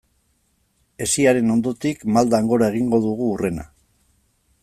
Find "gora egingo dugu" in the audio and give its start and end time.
2.53-3.31